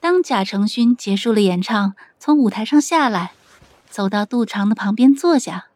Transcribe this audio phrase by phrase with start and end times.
[0.00, 3.32] 当贾承勋结束了演唱，从舞台上下来，
[3.90, 5.66] 走到杜长的旁边坐下，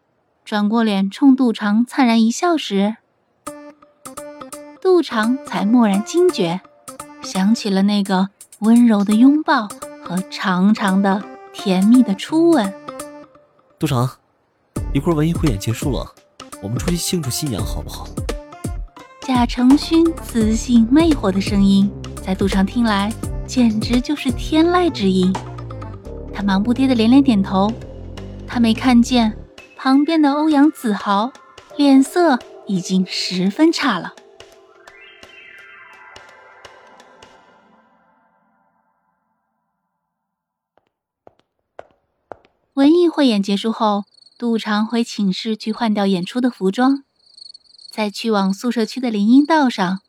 [0.46, 2.96] 转过脸冲杜长灿然一笑时，
[4.80, 6.62] 杜长才蓦然惊觉，
[7.22, 9.68] 想起了那个温柔的拥抱
[10.02, 11.22] 和长长的
[11.52, 12.72] 甜蜜的初吻。
[13.78, 14.10] 杜长，
[14.94, 16.14] 一会儿文艺汇演结束了，
[16.62, 18.08] 我们出去庆祝新娘好不好？
[19.20, 21.92] 贾承勋磁性魅惑的声音，
[22.24, 23.12] 在杜长听来。
[23.46, 25.32] 简直就是天籁之音，
[26.32, 27.70] 他忙不迭的连连点头。
[28.46, 29.36] 他没看见
[29.76, 31.32] 旁边的欧阳子豪
[31.76, 34.14] 脸色已经十分差了。
[42.74, 44.04] 文艺汇演结束后，
[44.36, 47.04] 杜长回寝室去换掉演出的服装，
[47.90, 50.00] 在去往宿舍区的林荫道上。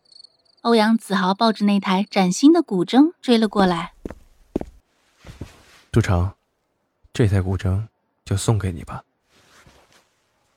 [0.65, 3.93] 欧阳子豪抱着那台崭新的古筝追了过来。
[5.91, 6.33] 杜成，
[7.13, 7.87] 这台古筝
[8.25, 9.03] 就送给你吧。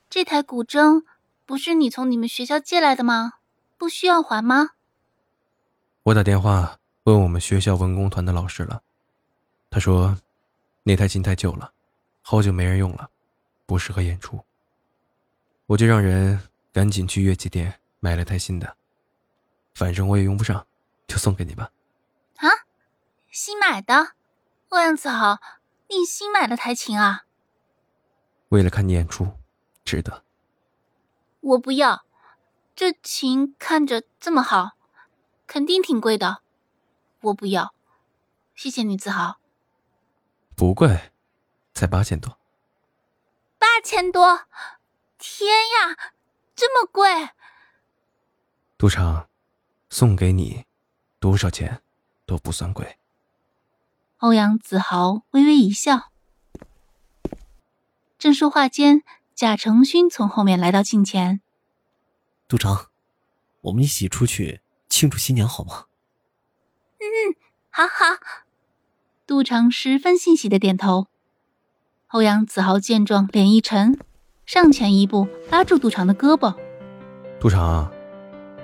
[0.08, 1.04] 这台古筝
[1.44, 3.34] 不是你从你们学校借来的吗？
[3.76, 4.70] 不需要还吗？
[6.04, 8.80] 我打电话问我们学校文工团的老师了，
[9.68, 10.16] 他说
[10.84, 11.70] 那台琴太旧了，
[12.22, 13.10] 好久没人用了，
[13.66, 14.42] 不适合演出。
[15.66, 16.40] 我就让人
[16.72, 18.74] 赶紧去乐器店买了台新的。
[19.78, 20.66] 反正我也用不上，
[21.06, 21.70] 就送给你吧。
[22.38, 22.48] 啊，
[23.30, 24.14] 新买的，
[24.70, 25.38] 欧阳子豪，
[25.86, 27.26] 你新买的台琴啊？
[28.48, 29.38] 为了看你演出，
[29.84, 30.24] 值得。
[31.38, 32.04] 我不要，
[32.74, 34.72] 这琴看着这么好，
[35.46, 36.42] 肯定挺贵的。
[37.20, 37.72] 我不要，
[38.56, 39.38] 谢谢你，子豪。
[40.56, 41.12] 不贵，
[41.72, 42.36] 才八千多。
[43.60, 44.40] 八千多，
[45.18, 45.96] 天呀，
[46.56, 47.30] 这么贵！
[48.76, 49.28] 赌场。
[49.90, 50.64] 送给你，
[51.18, 51.82] 多少钱
[52.26, 52.98] 都不算贵。
[54.18, 56.10] 欧阳子豪微微一笑。
[58.18, 59.02] 正说话间，
[59.34, 61.40] 贾成勋从后面来到近前。
[62.48, 62.88] 杜长，
[63.62, 65.86] 我们一起出去庆祝新娘好吗？
[66.98, 67.36] 嗯，
[67.70, 68.18] 好好。
[69.26, 71.06] 杜长十分欣喜的点头。
[72.08, 73.98] 欧阳子豪见状，脸一沉，
[74.44, 76.56] 上前一步拉住杜长的胳膊。
[77.38, 77.92] 杜长。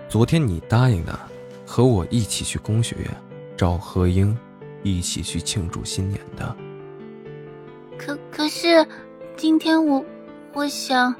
[0.08, 1.18] 昨天你答应的，
[1.66, 3.10] 和我一起去工学院
[3.56, 4.36] 找何英，
[4.82, 6.56] 一起去庆祝新年的。
[7.98, 8.86] 可可是，
[9.36, 10.04] 今天我
[10.52, 11.14] 我想。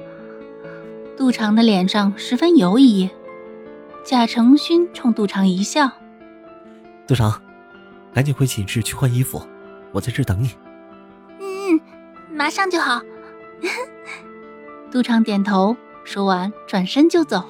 [1.17, 3.09] 杜长的脸上十分犹疑。
[4.03, 5.89] 贾成勋冲杜长一笑
[7.07, 7.41] ：“杜长，
[8.13, 9.41] 赶紧回寝室去换衣服，
[9.91, 10.51] 我在这等你。
[11.39, 11.79] ”“嗯，
[12.31, 13.01] 马上就好。
[14.91, 17.43] ”杜长点头，说完转身就走。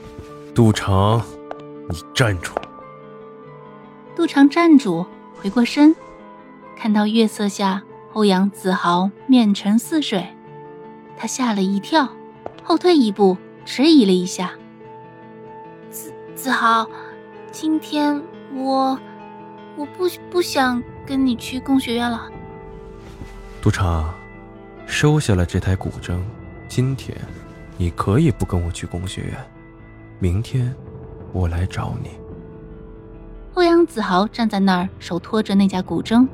[0.55, 1.21] 杜长，
[1.89, 2.53] 你站住！
[4.15, 5.05] 杜长站住，
[5.35, 5.93] 回过身，
[6.77, 7.83] 看到月色下
[8.13, 10.25] 欧阳子豪面沉似水，
[11.17, 12.07] 他吓了一跳，
[12.63, 13.35] 后退一步，
[13.65, 14.53] 迟疑了一下。
[15.91, 16.87] 子子豪，
[17.51, 18.23] 今天
[18.53, 18.97] 我
[19.75, 22.31] 我不不想跟你去工学院了。
[23.61, 24.15] 杜长，
[24.87, 26.17] 收下了这台古筝，
[26.69, 27.13] 今天
[27.75, 29.33] 你可以不跟我去工学院。
[30.19, 30.73] 明天，
[31.33, 32.09] 我来找你。
[33.55, 36.25] 欧阳子豪站在那儿，手托着那架古筝。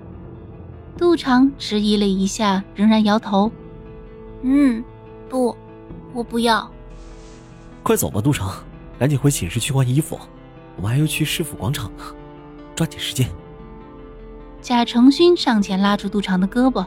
[0.97, 3.51] 杜长迟疑了一下，仍然摇头
[4.43, 4.83] ：“嗯，
[5.27, 5.55] 不，
[6.13, 6.69] 我不要。”
[7.81, 8.53] 快走吧，杜长，
[8.99, 10.19] 赶紧回寝室去换衣服，
[10.75, 12.03] 我们还要去市府广场呢，
[12.75, 13.27] 抓紧时间。
[14.61, 16.85] 贾成勋上前拉住杜长的胳膊。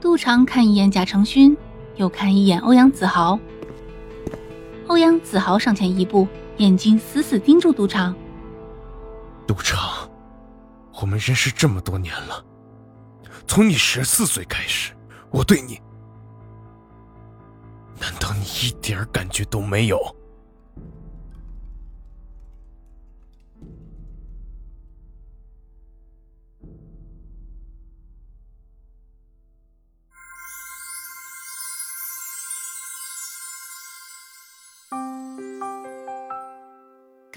[0.00, 1.56] 杜长看一眼贾成勋，
[1.94, 3.38] 又看一眼欧阳子豪。
[4.88, 6.26] 欧阳子豪上前一步，
[6.56, 8.14] 眼睛死死盯住赌场。
[9.46, 10.10] 赌场，
[11.00, 12.42] 我们认识这么多年了，
[13.46, 14.94] 从你十四岁开始，
[15.30, 15.78] 我对你，
[18.00, 19.98] 难道你一点感觉都没有？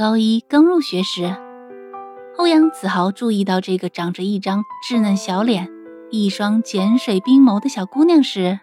[0.01, 1.35] 高一刚入学时，
[2.35, 5.69] 欧阳子豪注意到这个长着一张稚嫩小脸、
[6.09, 8.57] 一双碱水冰眸的小姑娘时，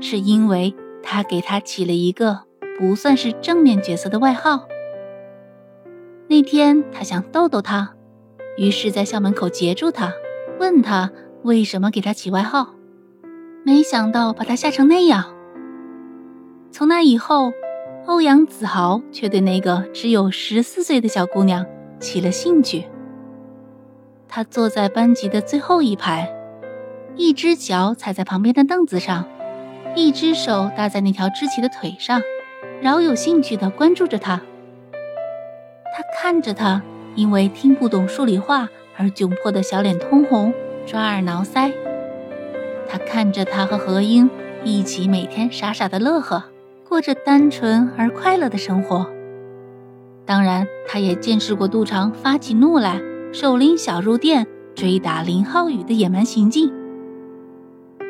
[0.00, 0.72] 是因为
[1.02, 2.42] 他给她起了一个
[2.78, 4.68] 不算是正面角色的外号。
[6.28, 7.96] 那天他想逗逗她，
[8.56, 10.12] 于是，在校门口截住她，
[10.60, 11.10] 问她
[11.42, 12.76] 为什么给她起外号。
[13.64, 15.24] 没想到把她吓成那样。
[16.70, 17.50] 从那以后，
[18.08, 21.66] 欧阳子豪却对那个只有十四岁的小姑娘
[22.00, 22.86] 起了兴趣。
[24.26, 26.26] 他坐在班级的最后一排，
[27.16, 29.26] 一只脚踩在旁边的凳子上，
[29.94, 32.22] 一只手搭在那条支起的腿上，
[32.80, 34.40] 饶有兴趣地关注着她。
[35.94, 36.82] 他看着她，
[37.14, 40.54] 因为听不懂数理化而窘迫的小脸通红，
[40.86, 41.70] 抓耳挠腮。
[42.88, 44.30] 他看着她和何英
[44.64, 46.44] 一起每天傻傻的乐呵，
[46.88, 49.06] 过着单纯而快乐的生活。
[50.24, 53.00] 当然，他也见识过杜长发起怒来。
[53.30, 56.72] 手拎小肉垫追打林浩宇的野蛮行径。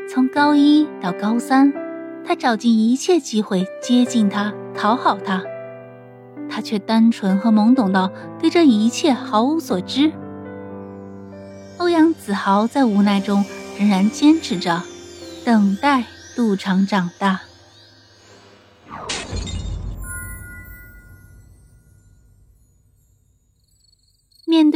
[0.08, 1.72] 从高一到高三，
[2.24, 5.42] 他找尽一切机会接近他、讨好他，
[6.48, 10.12] 他却单纯和懵懂到对这一切毫无所知。
[11.78, 13.44] 欧阳子豪在无奈中
[13.76, 14.80] 仍然坚持着，
[15.44, 16.04] 等待
[16.36, 17.40] 杜长长大。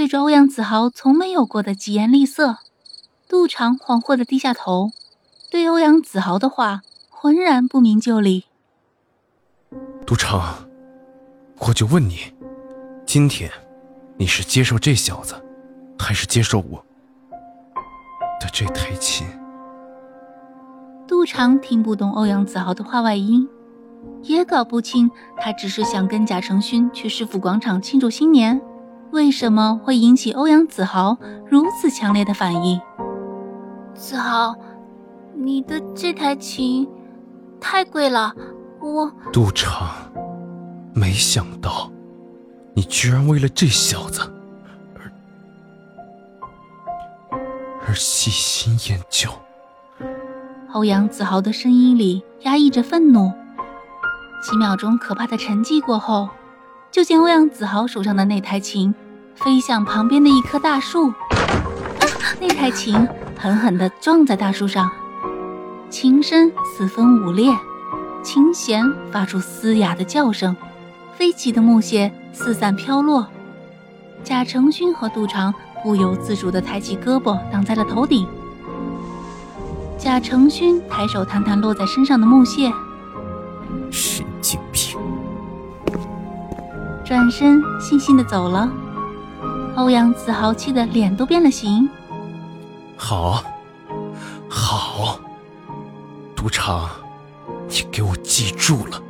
[0.03, 2.57] 对着欧阳子豪从没有过的疾言厉色，
[3.29, 4.91] 杜长恍惚的低下头，
[5.49, 8.47] 对欧阳子豪的话浑然不明就里。
[10.05, 10.69] 杜长，
[11.61, 12.17] 我就问你，
[13.07, 13.49] 今天
[14.17, 15.37] 你是接受这小子，
[15.97, 16.85] 还是接受我
[18.41, 19.25] 的这台琴？
[21.07, 23.49] 杜长听不懂欧阳子豪的话外音，
[24.25, 28.61] 也搞不清他只是想跟贾承勋去市府广场庆祝新年。
[29.13, 32.81] 为什么会引起欧阳子豪如此强烈的反应？
[33.95, 34.55] 子豪，
[35.35, 36.89] 你的这台琴
[37.61, 38.35] 太贵了，
[38.81, 39.91] 我杜长，
[40.95, 41.93] 没想到
[42.75, 44.23] 你居然为了这小子
[44.95, 45.13] 而
[47.87, 49.31] 而细心研究。
[50.73, 53.31] 欧阳子豪的声音里压抑着愤怒。
[54.43, 56.31] 几秒钟可怕的沉寂过后。
[56.91, 58.95] 就见欧阳子豪手上的那台琴
[59.35, 61.13] 飞向旁边的一棵大树，
[62.41, 63.09] 那台琴
[63.39, 64.91] 狠狠地撞在大树上，
[65.91, 67.53] 琴身四分五裂，
[68.23, 70.57] 琴弦发出嘶哑的叫声，
[71.17, 73.27] 飞起的木屑四散飘落。
[74.23, 75.53] 贾成勋和杜长
[75.83, 78.27] 不由自主地抬起胳膊挡在了头顶。
[79.99, 82.73] 贾成勋抬手弹弹落在身上的木屑，
[83.91, 84.97] 神经病。
[87.05, 88.71] 转身，悻悻的走了。
[89.75, 91.89] 欧阳子豪气得脸都变了形。
[92.97, 93.43] 好，
[94.49, 95.19] 好，
[96.37, 96.89] 赌场，
[97.69, 99.03] 你给我记住了。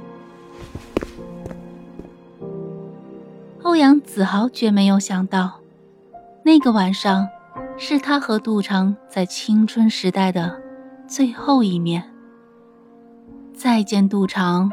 [3.63, 5.61] 欧阳子豪绝没有想到，
[6.45, 7.29] 那个晚上
[7.77, 10.61] 是他和杜长在青春时代的
[11.09, 12.05] 最后一面。
[13.53, 14.71] 再见，杜长，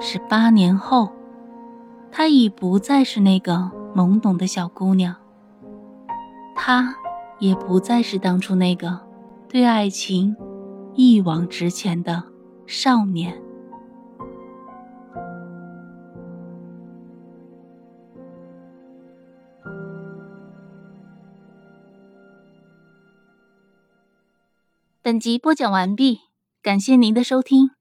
[0.00, 1.10] 是八年后。
[2.10, 5.16] 她已不再是那个懵懂的小姑娘，
[6.56, 6.94] 他
[7.38, 9.00] 也不再是当初那个
[9.48, 10.34] 对爱情
[10.94, 12.22] 一往直前的
[12.66, 13.40] 少年。
[25.02, 26.20] 本集播讲完毕，
[26.62, 27.73] 感谢您的收听。